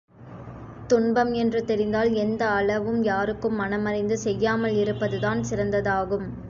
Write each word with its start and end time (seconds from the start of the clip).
துன்பம் 0.89 1.33
என்று 1.33 1.65
தெரிந்தால் 1.65 2.13
எந்த 2.13 2.49
அளவும் 2.49 3.03
யாருக்கும் 3.03 3.59
மனமறிந்து 3.59 4.17
செய்யாமல் 4.17 4.75
இருப்பதுதான் 4.75 5.43
சிறந்ததாகும். 5.43 6.27